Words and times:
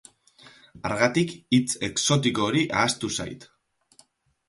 Hargatik, 0.89 1.35
hitz 1.57 1.69
exotiko 1.91 2.47
hori 2.49 2.67
ahaztu 2.79 3.15
zait. 3.19 3.51